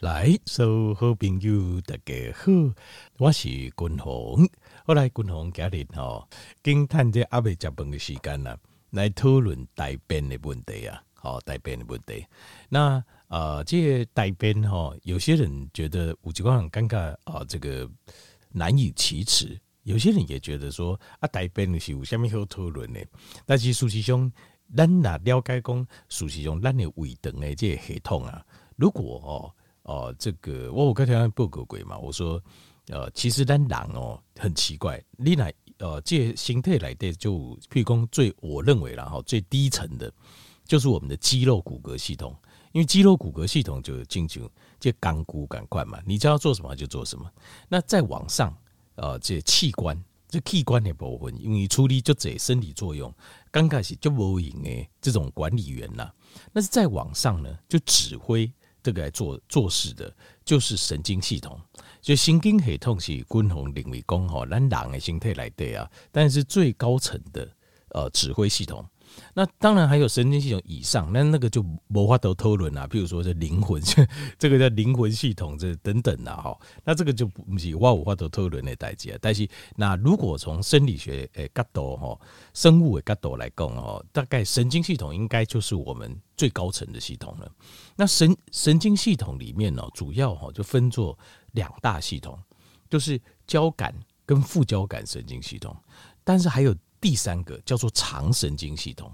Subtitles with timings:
[0.00, 2.52] 来，所有好朋友大家好，
[3.16, 4.48] 我是君鸿。
[4.86, 6.24] 后来君鸿家人吼，
[6.62, 8.56] 经趁这阿未食饭的时间啦，
[8.90, 12.24] 来讨论大便的问题啊，好大便的问题。
[12.68, 17.90] 那呃，这个大便吼，有些人觉得有几个很尴尬啊，这个
[18.52, 19.58] 难以启齿。
[19.82, 23.04] 有些人也觉得说啊，大便是有啥物好讨论的。
[23.44, 24.30] 但是事实上，
[24.76, 28.46] 咱若了解讲，事实上咱的胃肠的这个系统啊，
[28.76, 29.52] 如果哦。
[29.88, 32.38] 哦，这个我我刚才报告过嘛，我说，
[32.88, 40.12] 呃，其实咱人哦很奇怪，你来呃这形态来的就譬如讲最我认为啦哈最低层的，
[40.66, 42.36] 就是我们的肌肉骨骼系统，
[42.72, 44.46] 因为肌肉骨骼系统就进行
[44.78, 47.24] 这钢骨感官嘛，你知道做什么就做什么。
[47.66, 48.54] 那再往上，
[48.96, 49.98] 呃，这器官
[50.28, 53.10] 这器官的部分，因为处理就这身体作用，
[53.50, 56.12] 刚开始就无用诶这种管理员呐，
[56.52, 58.52] 那是再往上呢，就指挥。
[58.82, 60.14] 这个来做做事的，
[60.44, 61.60] 就是神经系统。
[62.00, 67.48] 就神经系统是均衡领域工吼，咱人的形态来对啊，但是最高层的
[67.90, 68.84] 呃指挥系统。
[69.34, 72.86] 那当然还有神经系统以上，那那个就无法度讨论啊。
[72.86, 73.80] 譬如说这灵魂，
[74.38, 76.58] 这个叫灵魂系统，这等等的哈。
[76.84, 79.18] 那这个就不是我无法度讨论的代志啊。
[79.20, 82.18] 但是那如果从生理学诶角度哈，
[82.52, 87.50] 生物的角度来讲哦，大概神经系统应该就是我们最高层的系统了。
[87.96, 91.18] 那神神经系统里面呢，主要哈就分作
[91.52, 92.38] 两大系统，
[92.90, 93.94] 就是交感
[94.26, 95.76] 跟副交感神经系统，
[96.24, 96.74] 但是还有。
[97.00, 99.12] 第三个叫做长神经系统，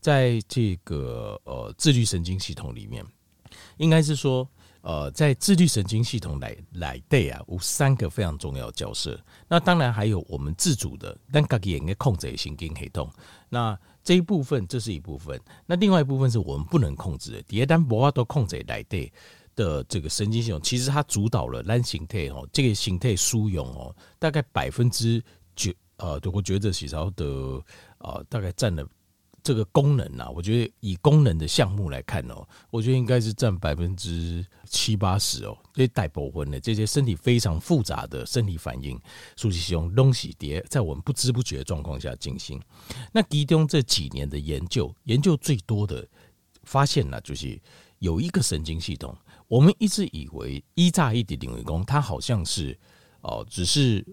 [0.00, 3.04] 在这个呃自律神经系统里面，
[3.76, 4.48] 应该是说
[4.80, 9.20] 呃在自律神经系统来来对啊，有三个非常重要的角色。
[9.48, 13.10] 那当然还有我们自主的，但自己也应该控制神经系统。
[13.48, 17.42] 那这一部分这是一部分，那另外一部分是我们不能控制的。
[17.42, 19.12] 第二单不要都控制来对
[19.54, 25.22] 的这个神经系统，其实它主导了咱形态哦，这个形态输用哦，大概百分之。
[25.98, 27.24] 呃，对，我觉得洗澡的
[27.98, 28.86] 呃，大概占了
[29.42, 35.56] 这个功能啊，我觉得以功能的项目来看哦，我觉得应该是占百分之七八十哦。
[35.72, 39.00] 这些带保魂的这些身体非常复杂的生理反应，
[39.36, 42.60] 属于用东西叠在我们不知不觉的状况下进行。
[43.12, 46.06] 那其中这几年的研究，研究最多的
[46.64, 47.58] 发现呢，就是
[48.00, 49.16] 有一个神经系统，
[49.48, 52.78] 我们一直以为一炸一的领域工，它好像是
[53.20, 54.04] 哦，只是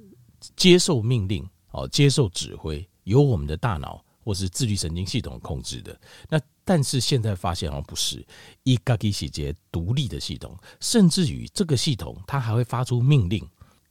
[0.56, 1.46] 接受命令。
[1.74, 6.00] 哦，接受指挥由我们的大脑或是自律神经系统控制的。
[6.30, 8.26] 那但是现在发现好像不是，
[8.64, 13.46] 一个个细节独立的系统，甚至于这个系统它还会发出命令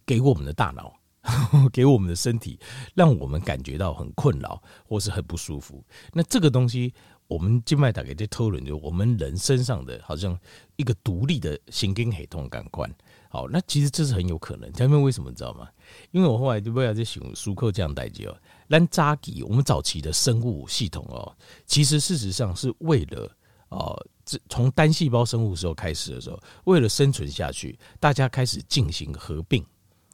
[0.07, 0.95] 给我们的大脑，
[1.71, 2.59] 给我们的身体，
[2.95, 5.85] 让我们感觉到很困扰或是很不舒服。
[6.13, 6.95] 那这个东西，
[7.33, 10.39] 我们静脉打给这讨论，就我们人身上的好像
[10.77, 12.93] 一个独立的神经系统感官。
[13.31, 14.71] 好，那其实这是很有可能。
[14.73, 15.67] 他们为什么知道吗？
[16.11, 18.37] 因为我后来就为了在想苏克这样代志哦，
[18.69, 21.35] 咱早期我们早期的生物系统哦，
[21.65, 23.35] 其实事实上是为了
[23.71, 29.65] 哦，这从单细胞生物时候开始的时候，为了生存下去，大家开始进行合并，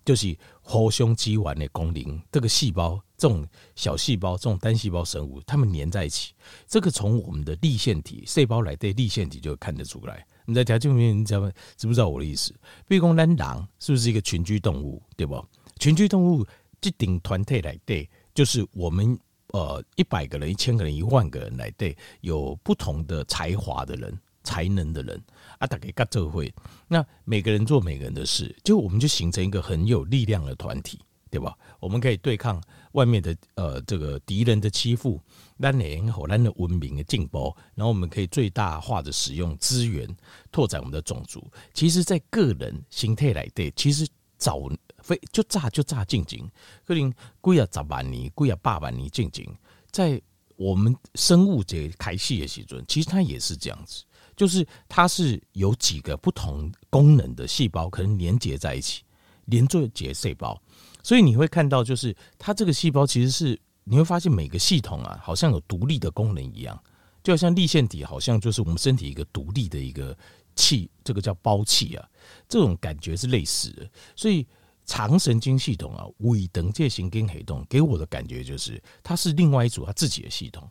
[0.05, 2.23] 就是互相支援的功能。
[2.31, 6.33] 这个细胞，这种小细胞，这种单细胞生物，它们粘在一起。
[6.69, 10.25] 这个从我们的立线体细胞来对，立线体就看得出来。
[10.47, 11.53] 你在条件里面，你知道吗？
[11.77, 12.55] 知不知道我的意思？
[12.87, 15.03] 比如讲，咱人是不是一个群居动物？
[15.17, 15.45] 对不？
[15.81, 16.47] 群居动物
[16.81, 19.19] 这顶团体来对，就是我们
[19.49, 25.21] 呃一百个人、一千个人、一万个人来对，有不同的才华的人、才能的人
[25.59, 26.55] 啊，大家各做会。
[26.87, 31.01] 那每个人做每个人的事，就我们就形成一个很有力量的团体，
[31.31, 31.57] 对吧？
[31.81, 32.63] 我们可以对抗
[32.93, 35.21] 外面的呃这个敌人的欺负。
[35.61, 35.73] 然
[36.13, 40.09] 后咱的文明的进步，然后我们可以最大化的使用资源，
[40.53, 41.45] 拓展我们的种族。
[41.75, 44.07] 其实，在个人形态来对，其实
[44.37, 44.71] 早
[45.03, 46.49] 非就炸就炸进行，
[46.87, 49.53] 可能贵啊十万年、贵啊百万年进行，
[49.91, 50.23] 在
[50.55, 54.05] 我们生物这开始的时阵，其实它也是这样子，
[54.37, 59.03] 就是它是有几个不同功能的细胞，可能连接在一起，
[59.47, 60.63] 连作结细胞，
[61.03, 63.59] 所以你会看到，就是它这个细胞其实是。
[63.91, 66.79] 你会发现每个系统啊，好像有独立的功能一样，
[67.23, 70.15] 就好像立腺体，好像就是我们身体一个独立的一个
[70.55, 72.07] 器，这个叫胞器啊，
[72.47, 73.91] 这种感觉是类似的。
[74.15, 74.47] 所以
[74.85, 80.71] 长神经系统啊，胃等界神经黑洞给我的感觉就是，它是另外一组它自己的系统。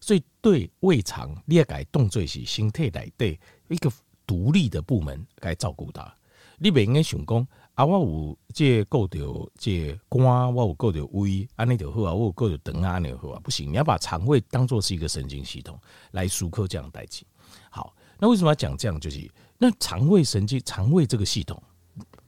[0.00, 3.38] 所以对胃肠列改动作是心态来对
[3.68, 3.88] 一个
[4.26, 6.12] 独立的部门该照顾它，
[6.58, 7.46] 你不应该想讲。
[7.76, 9.18] 啊，我有这够到
[9.58, 10.24] 这肝，
[10.54, 12.12] 我有够到胃，安尼就好啊。
[12.12, 13.40] 我有够到肠啊，安尼就好啊。
[13.44, 15.78] 不行，你要把肠胃当做是一个神经系统
[16.12, 17.22] 来思考这样代志。
[17.68, 18.98] 好，那为什么要讲这样？
[18.98, 21.62] 就是那肠胃神经、肠胃这个系统，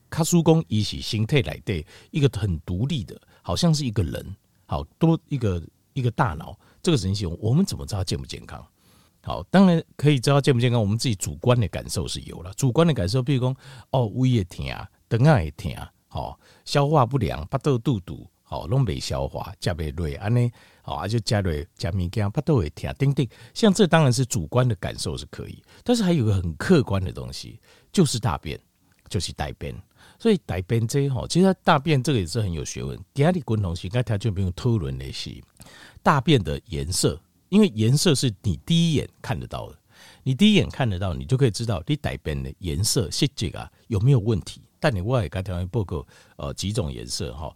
[0.07, 4.23] 它输供一起形态来对一个很独立的，好像是一个人，
[4.67, 5.59] 好多一个
[5.93, 8.63] 一个大脑，这个神经系统，我们怎么知道健不健康？
[9.23, 12.53] 好，当然可以知道健不健康，我们自己主观的感受是有了。
[12.53, 13.57] 主观的感受，比如说
[13.89, 14.63] 哦，胃也疼，
[15.09, 15.73] 肠啊也疼，
[16.07, 20.51] 好，消化不良，巴肚肚肚，好，拢未消化，加不累，安尼，
[20.81, 23.27] 好啊，就加累加物件，巴肚会疼，叮叮。
[23.53, 27.59] 像这当然是主观的感受是可以，但是还有个很客观的东西，
[27.91, 28.59] 就是大便，
[29.09, 29.75] 就是大便。
[30.17, 32.97] 所以大便这吼，其实大便这个也是很有学问。
[33.13, 35.41] 第二个东西，刚才就不用讨论那些
[36.03, 37.19] 大便的颜色。
[37.49, 39.75] 因为颜色是你第一眼看得到的，
[40.21, 44.61] 你第一眼看得到，你就可以知道你大便的颜色是这个有没有问题。
[44.79, 46.05] 但你外加条件报告
[46.37, 47.55] 呃几种颜色哈，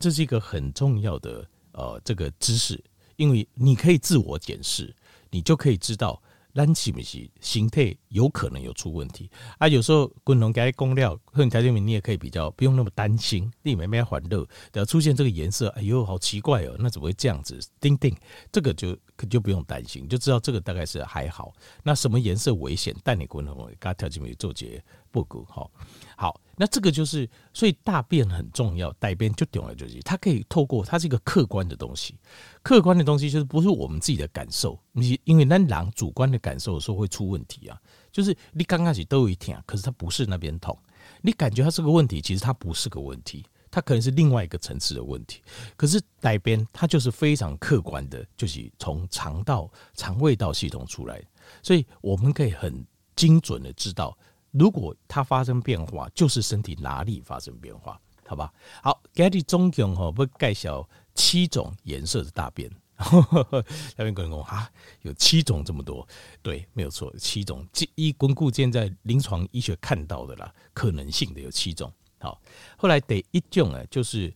[0.00, 2.82] 这是一个很重要的呃这个知识，
[3.16, 4.94] 因为你可以自我检视，
[5.30, 6.22] 你就可以知道。
[6.54, 9.66] 咱是不是形态有可能有出问题啊？
[9.66, 13.50] 有时候共同给供料，或者条件你也可以比较，不用那么担心。
[13.62, 16.76] 你没没环热，要出现这个颜色，哎呦，好奇怪哦！
[16.78, 17.58] 那怎么会这样子？
[17.80, 18.14] 叮叮，
[18.52, 21.54] 这个就可就不用担心，就知道这个大概是还好。
[21.82, 22.94] 那什么颜色危险？
[23.02, 25.70] 但你共同给条件没做结不够好。
[26.16, 32.18] 好，那这个就是，所以大便很重要，大便就重要就是，它可以透过它是一个客观的东西，
[32.62, 37.80] 客观的东西就是不是我们自己的感受，你因为那狼主观的感受的时候会出问题啊，
[38.10, 40.76] 就是你刚开始都有一天，可是它不是那边痛，
[41.20, 45.42] 你感觉它是个问题，其实它不是个问题，它可能是另外一个层次的问题，
[45.76, 51.22] 可是大便它就是非常客观的，就是从肠道、肠胃道系统出来，
[51.62, 52.84] 所以我们可以很
[53.16, 54.16] 精准的知道。
[54.52, 58.52] 如果它发生变化，就是身体哪里发生变化，好吧？
[58.82, 62.70] 好，今日总共哈不介绍七种颜色的大便。
[63.96, 64.70] 下面可能说啊，
[65.00, 66.06] 有七种这么多，
[66.42, 67.66] 对，没有错，七种。
[67.96, 71.92] 依巩固现在临床医学看到的啦，可能性的有七种。
[72.20, 72.40] 好，
[72.76, 74.32] 后来得一种呢，就是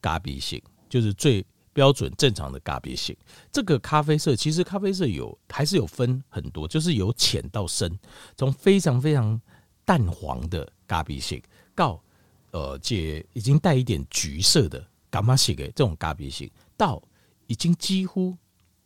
[0.00, 0.56] 咖啡色，
[0.88, 1.44] 就是最。
[1.76, 3.12] 标准正常的咖啡色，
[3.52, 7.98] 这个咖啡色其实咖啡色有还是有分很多，就是由浅到深，
[8.34, 9.38] 从非常非常
[9.86, 11.34] 淡黄的咖啡色
[11.74, 11.98] 到
[12.50, 16.44] 呃这已经带一点橘色的柑仔色的这种咖啡色，
[16.76, 17.02] 到
[17.46, 18.36] 已经几乎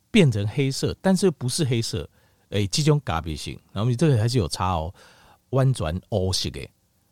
[0.09, 2.09] 变成黑色，但是不是黑色，
[2.51, 4.93] 哎，这种咖啡色，然后你这个还是有差哦，
[5.49, 6.61] 弯转黑色的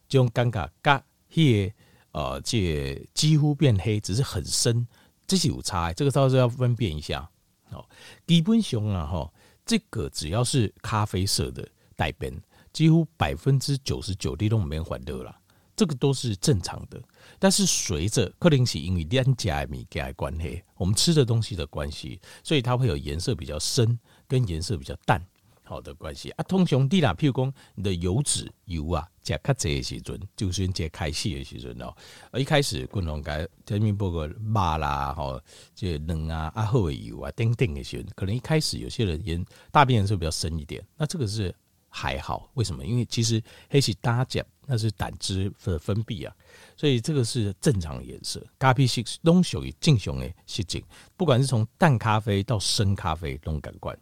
[0.07, 1.73] 这种尴尬咖，黑
[2.11, 4.87] 呃这几乎变黑，只是很深。
[5.27, 7.29] 这是有差，这个倒是要分辨一下。
[7.69, 7.87] 哦，
[8.25, 9.31] 基本上啊，哈，
[9.63, 12.33] 这个只要是咖啡色的大便，
[12.73, 15.35] 几乎百分之九十九的都没环热了，
[15.75, 17.01] 这个都是正常的。
[17.37, 25.21] 但是随着可能是因为两家米给的关系，我们吃的东西的关系，所以它会有颜色比较深跟颜色比较淡。
[25.63, 31.93] 好的关系啊，通常地啦，譬如讲你的油脂油啊，加较侪的时阵，就是这开始的时阵哦。
[32.33, 35.39] 一开始共同该前面包括肉啦，吼，
[35.75, 41.53] 这卵啊、啊好的油啊、等等的时阵，可能一开始有些人颜大便颜色比较深一点，那这个是
[41.89, 42.49] 还好。
[42.53, 42.85] 为什么？
[42.85, 46.35] 因为其实黑是大脚，那是胆汁的分泌啊，
[46.77, 48.45] 所以这个是正常颜色。
[48.57, 50.83] 咖啡色拢属于正常的色情，
[51.17, 53.97] 不管是从淡咖啡到深咖啡，拢感官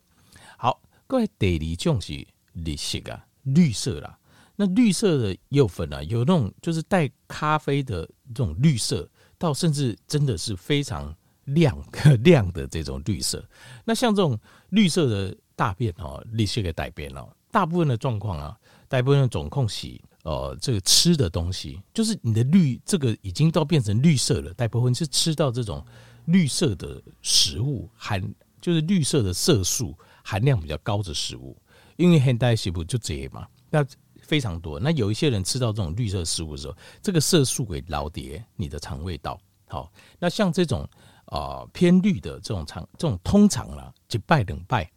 [0.57, 0.79] 好。
[1.07, 4.19] 各位，第二种是绿色啊，绿色啦。
[4.57, 11.81] 那绿色的又分啊，有那种就是带咖啡的这种绿色，到甚至真的是非常亮
[12.25, 13.47] 亮的这种绿色。
[13.85, 14.37] 那像这种
[14.69, 18.55] 绿色的大便哦，绿色的大便哦，大部分的状况啊，
[18.87, 25.83] 大部分的总控洗呃，这个吃的东西，就是你的绿这个已经到变成绿色了，大部分是吃到这种
[26.25, 28.21] 绿色的食物含，
[28.61, 29.97] 就是绿色的色素。
[30.29, 31.55] 含量比较高的食物，
[31.95, 33.81] 因为现代食物就这些嘛，那
[34.21, 34.77] 非常多。
[34.77, 39.39] 那有一些人吃到这种绿色食物的时候，这个色素会老叠你的肠胃道。
[39.69, 40.81] 好，那像这种
[41.27, 44.91] 啊、呃、偏绿的这种肠，这种通常啦，一拜两拜，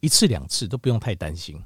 [0.00, 1.58] 一次两次都不用太担心。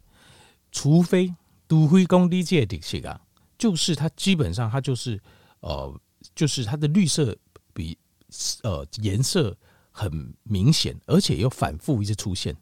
[0.70, 1.34] 除非
[1.66, 3.20] 都会功理解的这个，
[3.56, 5.20] 就是它基本上它就是
[5.60, 6.00] 呃，
[6.34, 7.36] 就是它的绿色
[7.72, 7.96] 比
[8.62, 9.56] 呃颜色
[9.90, 12.56] 很明显，而且又反复一直出现。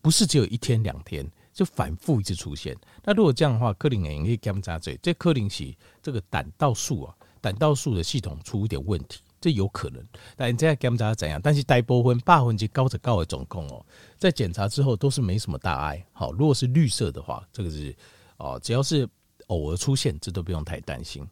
[0.00, 2.76] 不是只有一天两天，就反复一直出现。
[3.02, 10.04] 那如果这样的话，可能也可以检查这这克林是这个胆道素啊，胆道素的系统出一点问题，这有可能。
[10.36, 11.40] 但这样检查怎样？
[11.42, 13.84] 但是大部分百分之九十九的总控哦，
[14.18, 16.04] 在检查之后都是没什么大碍。
[16.12, 17.94] 好，如果是绿色的话，这个是
[18.36, 19.08] 哦，只要是
[19.48, 21.26] 偶尔出现，这都不用太担心。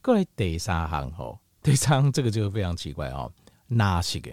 [0.00, 3.32] 过来第三行吼，第三行这个就非常奇怪哦，
[3.68, 4.30] 哪些个？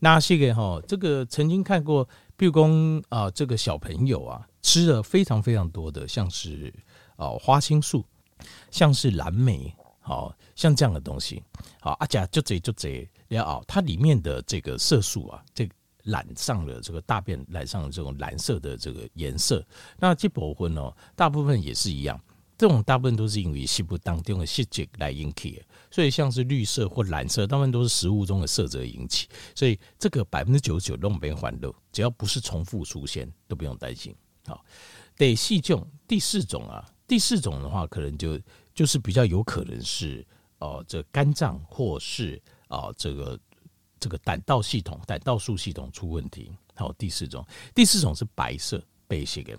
[0.00, 0.54] 哪些个？
[0.54, 2.08] 哈，这个曾经看过。
[2.36, 2.66] 比如说
[3.10, 6.74] 啊，这个小朋友啊，吃了非常非常多的，像是
[7.14, 8.04] 哦花青素，
[8.72, 9.72] 像是蓝莓，
[10.04, 11.42] 好像这样的东西，
[11.80, 15.68] 好阿甲就这就这了哦，它里面的这个色素啊，这。
[16.06, 19.66] 染上了这个大便染上了这种蓝色的这个颜色，
[19.98, 22.20] 那这部分哦，大部分也是一样，
[22.58, 34.14] 这种大部分都是因为食物当中的色泽来引起的，所以像是绿色或蓝色，大部分都是食物中的色泽引起，所以这个百分之九十九都没环漏，只要不是重复出现，都不用担心。
[34.44, 34.62] 好，
[35.16, 38.38] 得细种第四种啊，第四种的话，可能就
[38.74, 40.26] 就是比较有可能是、
[40.58, 43.38] 呃，这肝脏或是啊、呃、这个。
[44.00, 46.52] 这个胆道系统、胆道素系统出问题。
[46.74, 47.42] 好，第四种，
[47.74, 49.58] 第四种是白色背血的。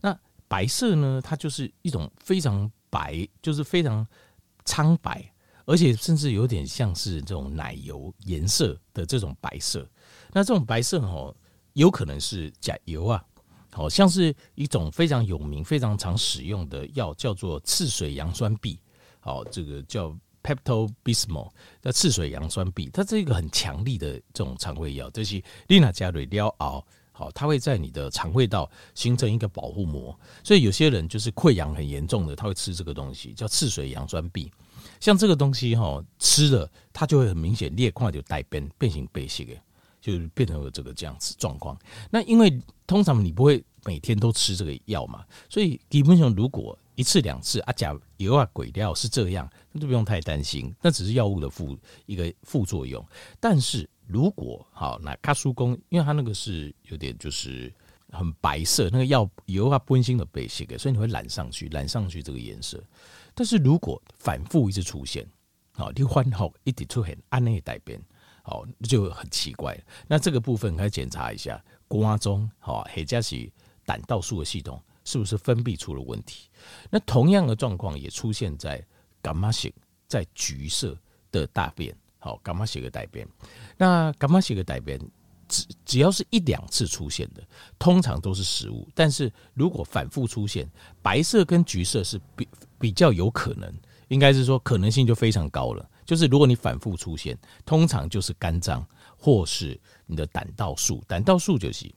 [0.00, 1.20] 那白色呢？
[1.22, 4.04] 它就是一种非常白，就是非常
[4.64, 5.32] 苍白，
[5.66, 9.88] 而且甚至有点像是这种奶油颜色的这种白色。
[10.32, 11.32] 那这种白色哦，
[11.74, 13.24] 有可能是甲油啊，
[13.76, 18.78] 好像是一种非常有名、非常常使用的药，叫做次水杨酸醅。
[19.20, 20.16] 好，这个叫。
[20.46, 21.50] Pepto Bismol
[21.82, 34.48] 的次水杨酸醅，它是一个很强力的这种肠胃药，就是利纳加瑞疗熬，好，它会在你的肠胃道形成一个保护膜，所以有些人就是溃疡很严重的，他会吃这个东西，叫次水杨酸醅。
[35.00, 39.52] 像这个东西哈，吃了它就会很明显裂块就带变变形背细的，
[40.12, 41.76] 就变成了这个这样子状况。
[42.10, 53.04] 那因为通常你不会每天都吃这个药嘛，所以基本上如果一次两次啊，甲油啊鬼掉是这样，那就不用太担心，那只是药物的副一个副作用。
[53.38, 57.72] 但是如果好，那卡苏公，因为它那个是有点就是
[58.10, 62.82] 很白色，那个药油啊温馨的背色的，所以你会染上去，染上去这个颜色。
[63.34, 65.26] 但是如果反复一直出现，
[65.72, 68.00] 好，你换好一直出现安内改变，
[68.46, 69.76] 好，就很奇怪。
[70.06, 73.50] 那这个部分可以检查一下瓜中好，或者是
[73.84, 74.80] 胆道素的系统。
[75.08, 76.48] 是不是分泌出了问题？
[76.90, 78.84] 那同样的状况也出现在
[79.22, 79.72] 伽马型，
[80.08, 80.98] 在橘色
[81.30, 83.24] 的大便，好，伽马型的大便。
[83.76, 84.98] 那伽马型的大便，
[85.46, 87.42] 只只要是一两次出现的，
[87.78, 88.88] 通常都是食物。
[88.96, 90.68] 但是如果反复出现，
[91.00, 93.72] 白色跟橘色是比比较有可能，
[94.08, 95.88] 应该是说可能性就非常高了。
[96.06, 98.86] 就是如果你反复出现，通常就是肝脏
[99.18, 101.92] 或是你的胆道素，胆道素就是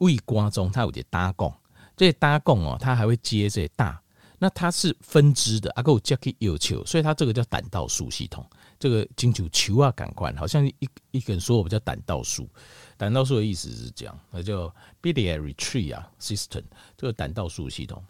[0.00, 1.54] 胃瓜中它有点搭供。
[1.96, 4.02] 这搭供哦，它还会接这大，
[4.40, 8.44] 那它是分支的，阿够加克有球，所以它这个叫胆道素系统。
[8.80, 12.48] 这个金球球啊，感官好像一一个人说我们叫胆道素，
[12.96, 16.64] 胆道素的意思是这样，那叫 biliary tree 啊 system，
[16.96, 18.02] 这个胆道素系统，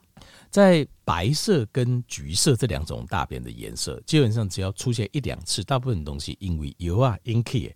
[0.51, 7.75] 在白色跟橘色这两种大便的颜色，基本上只要出现一两次，大部分东西因为油啊、引起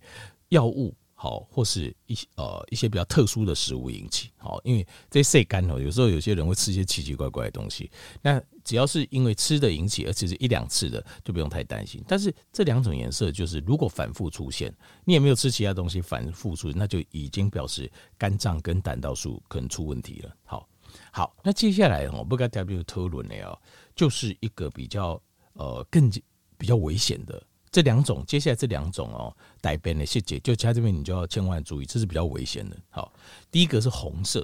[0.49, 0.95] 药物。
[1.21, 4.29] 好，或是一些呃一些比较特殊的食物引起。
[4.37, 7.91] 好，因为这些晒干哦，有时候有些人会吃一些奇奇怪怪的东西。
[8.21, 12.01] 那只要是因为吃的引起，而且是一两次的，就不用太担心。
[12.07, 20.33] 但是这两种颜色，就是如果反复出现，你也没有吃其他东西反复出现，那就已经表示肝脏跟胆道素可能出问题了。
[20.45, 20.69] 好，
[21.11, 23.59] 好，那接下来我不该特别讨论的哦，
[23.95, 25.21] 就是一个比较
[25.53, 26.09] 呃更
[26.57, 27.41] 比较危险的。
[27.71, 32.75] 这两种，接下来这两种哦，带便的细节，就其他这边你就要千万注意，这是比较危险的。
[32.89, 33.13] 好，
[33.51, 34.43] 第一个是红色，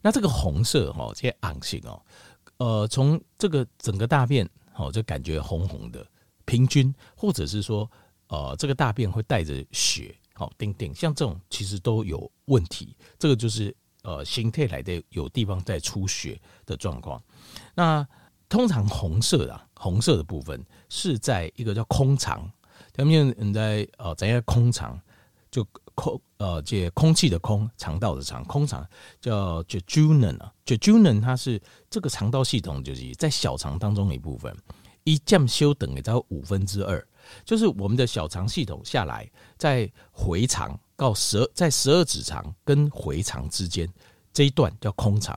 [0.00, 2.00] 那这个红色哈，这些暗性哦，
[2.58, 6.06] 呃，从这个整个大便哦，就感觉红红的，
[6.44, 7.90] 平均，或者是说，
[8.28, 17.22] 呃，这个大便会带着血，好，丁丁，像这种其实都有问题，这个就是呃，形态来的有地方在出血的状况，
[17.74, 18.06] 那。
[18.48, 22.46] 通常红色的红色的部分是在一个叫空肠，
[22.92, 25.00] 他们人在呃在一个空肠，
[25.50, 28.86] 就空呃借空气的空，肠道的肠，空肠
[29.22, 34.54] 叫 jejunum 啊，jejunum 它是这个肠道系统，就是在小肠当中的一部分，
[35.04, 37.02] 一降修等于在五分之二，
[37.46, 43.88] 就是我们的小肠系统下来，在回肠到十二，在十二指肠跟回肠之间
[44.32, 45.36] 这一段叫空肠，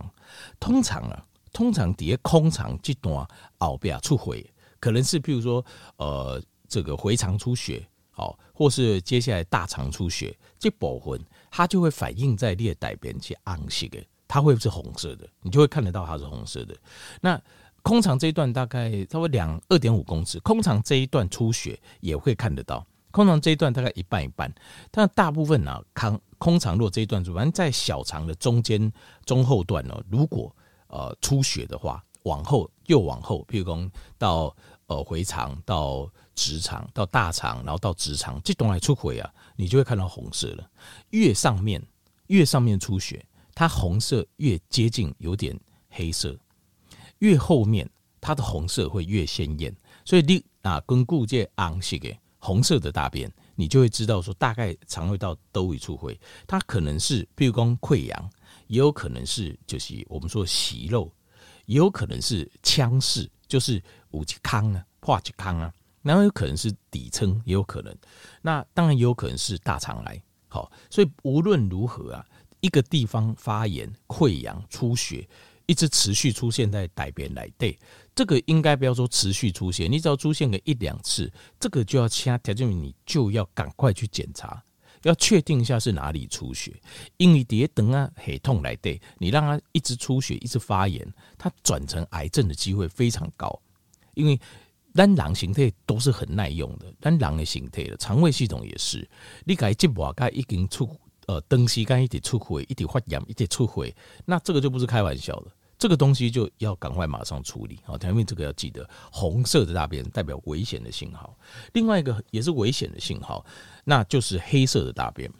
[0.60, 1.26] 通常啊。
[1.52, 3.26] 通常底下空肠这段
[3.60, 4.46] 后边出血，
[4.78, 11.18] 可能是譬如说，呃，这个回肠出血，好，或是接下来大肠出血，这部分
[11.50, 16.76] 它就会反映在你的大便去暗色的，它会是红色的，你就会看得到它是红色的。
[17.22, 17.42] 那
[17.82, 24.54] 空肠这一段大概差不多两二点五公尺，空肠这一段出血也会看得到，空肠这一段大概一半一半，
[24.92, 28.92] 但大部分呢、啊，空空肠若这一段出，反正在小肠的中间
[29.24, 30.54] 中后段呢，如果
[30.88, 34.54] 呃，出血的话，往后又往后，譬如说到
[34.88, 40.70] 呃回肠、到直肠、到大肠，然后到直肠，这东西出血啊，你就会看到红色了。
[41.12, 41.82] 越上面
[42.28, 45.58] 越上面出血，它红色越接近有点
[45.90, 46.38] 黑色；
[47.20, 49.74] 越后面它的红色会越鲜艳。
[50.04, 58.30] 所以你啊，根据这红色的红色的大便，你就会知道说，大概肠胃道都会出会，它可能是譬如说溃疡，
[58.68, 61.12] 也有可能是就是我们说息肉，
[61.66, 65.74] 也有可能是腔室，就是五级康啊、化级康啊，
[66.04, 67.98] 然后有可能是底层，也有可能，
[68.44, 70.22] 那当然也有可能是大肠癌。
[70.48, 72.24] 好，所以无论如何啊，
[72.60, 75.28] 一个地方发炎、溃疡、出血，
[75.66, 77.78] 一直持续出现在大便来对，
[78.16, 84.64] 这个应该不要说持续出现，你只要出现个一两次，这个就要掐条件，你就要赶快去检查，
[85.04, 86.74] 要确定一下是哪里出血，
[87.18, 91.06] 因为别等啊，很痛来对，你让它一直出血、一直发炎，
[91.38, 93.62] 它转成癌症的机会非常高，
[94.14, 94.40] 因为。
[94.98, 99.06] 咱人形态都是很耐用的，咱人的形态的肠胃系统也是。
[99.44, 100.90] 你改结膜该已经出
[101.28, 103.94] 呃，东西该一点出血，一点发炎，一点出血，
[104.24, 105.52] 那这个就不是开玩笑的，
[105.86, 107.80] 这个东西就要赶快马上处理。
[107.86, 111.38] 好，前面这个要记得，红色的大便代表危险的信号。
[111.74, 113.46] 另外一个也是危险的信号，
[113.84, 115.32] 那就是黑色的大便。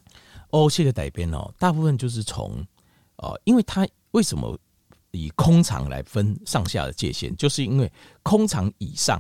[0.52, 2.64] 哦，这个大便哦，大部分就是从
[3.16, 4.56] 呃，因为它为什么
[5.10, 9.20] 以空肠来分上下的界限，就是因为空肠以上。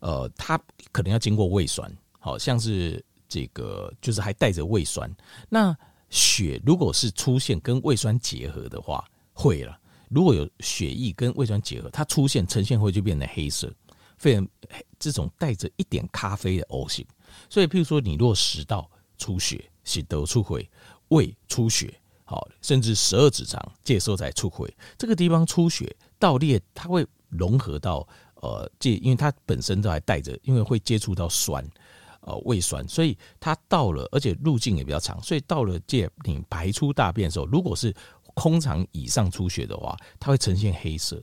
[0.00, 0.60] 呃，它
[0.90, 1.88] 可能要经过胃酸，
[2.18, 5.08] 好像是这个，就是还带着胃酸。
[5.48, 5.72] 那
[6.10, 9.78] 血如果是出现跟胃酸结合的话，会了。
[10.10, 13.72] 如果有血液跟胃酸结合，它出现呈现会就变成黑色，
[14.16, 14.48] 非常
[14.98, 17.06] 这种带着一点咖啡的 O 型。
[17.50, 20.68] 所以，譬如说你若食道出血，食道出血，
[21.08, 21.92] 胃出血，
[22.24, 28.06] 好，甚至十二指肠接收在出血，这个地方出血倒裂，它会融合到。
[28.40, 31.60] 呃，这因为它本身都还带着，因为会接触到酸，
[32.20, 37.92] 呃，胃酸，所以它到了，而且路径也比较长，所以到了这你排出大便的时候，如果是
[38.38, 41.20] 空肠以上出血的话，它会呈现黑色，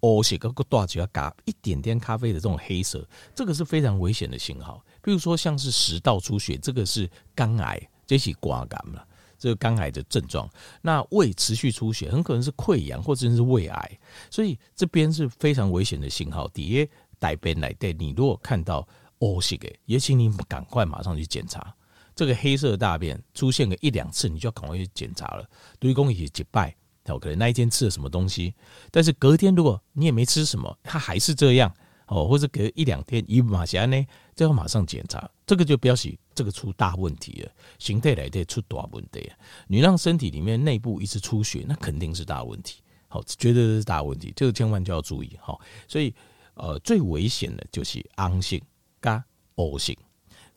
[0.00, 4.84] 哦，写个个大要咖一点点咖啡的这种黑色，这个是非常危险的信号。
[5.00, 9.06] 比如说像是食道出血，这个是肝癌，这是肝癌了。
[9.36, 10.48] 这个肝癌的症状，
[10.80, 13.98] 那胃持续出血，很可能是溃疡或者是胃癌，
[14.30, 16.48] 所以这边是非常危险的信号。
[16.48, 21.74] 底下大便来对，你如果看到哦，是的，也请你赶快马上去检查。
[22.14, 25.48] 这个黑色的大便出现个一两次，你就要赶快去检查了。
[25.78, 26.74] 对公也结拜，
[27.04, 28.54] 可能那一天吃了什么东西，
[28.90, 31.74] 但是隔天如果你也没吃什么，它还是这样。
[32.06, 39.34] 哦，或者隔一两天，一马上呢，就要马上检查，这个就表示这个出大问题了，形态来的出大问题了！
[39.68, 45.58] 你让身体里面内部一直出血，那肯定是大问题，好，绝对是大问题，这个千万就要注意哈。
[45.88, 46.14] 所以，
[46.52, 48.58] 呃，最危险的就是红色
[49.00, 49.24] 加
[49.54, 49.96] 恶性，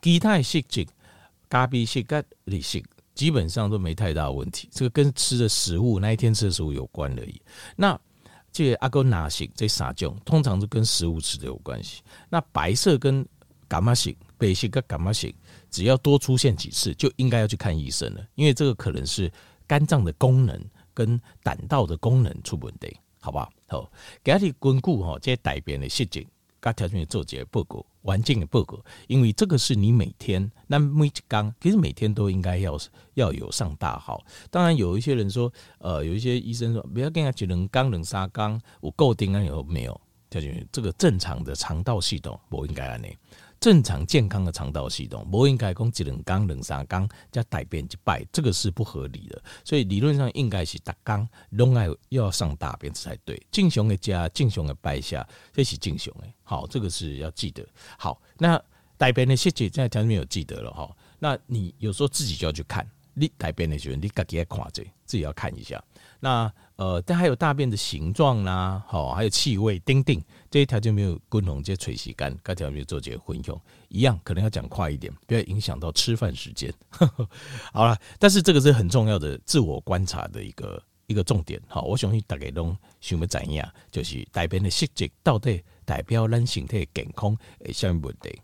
[0.02, 0.86] 其他色情
[1.50, 2.84] 咖啡色跟理性
[3.16, 7.42] 基本上都没太大问题，这个跟吃的食物那一天吃的食物有关而已。
[7.76, 8.00] 那
[8.52, 12.02] 这个阿哥拿色这三种，通常都跟食物吃的有关系。
[12.30, 13.28] 那白色跟
[13.70, 15.28] 伽马色、白色跟伽马色，
[15.70, 19.32] 只要多出现几次，就应该要去看医生了，因为这个可能是
[19.68, 20.60] 肝脏的功能
[20.94, 23.52] 跟胆道的功能出问题，好不好？
[23.68, 23.92] 好，
[24.24, 26.26] 给你巩固哈，这些大便的细节。
[26.62, 32.78] 他条件做几个报告，环境的报告，因为这个是你每天那每一缸，其实每天都应该要
[33.14, 34.24] 要有上大号。
[34.50, 40.00] 当然有一些人说，呃，有一些医生说，不要跟他讲两缸两三缸，我够定啊，有没有？
[40.30, 43.16] 条件这个正常的肠道系统不应该安尼。
[43.60, 49.42] 正常健康的肠道系统，不应该讲一两缸、两三缸加大便一摆，这个是不合理的。
[49.64, 53.42] 所以理论上应该是大缸都爱要上大便才对。
[53.52, 56.28] 正常的加，正常的拜下，这是正常的。
[56.44, 57.68] 好，这个是要记得。
[57.98, 58.62] 好，那
[58.98, 60.96] 大便的细节在条里面有记得了哈。
[61.20, 65.84] 那你有时候自己就要去看，你大便的时候，你自己要看这，自己要看一下。
[66.20, 76.72] 那呃，但还有大便的形状啦，好，还有气味，丁丁这一条就没有共同这些垂洗干，该条没有做这些混用，一样可能要讲快一点，不要影响到吃饭时间。
[77.74, 81.60] 好了，但是这个是很重要的自我观察的一个一个重点。
[81.68, 87.36] 好，我相信大家都想要怎样，就是大便的细节到底代表咱身体健康
[87.66, 88.40] 诶，什么问题？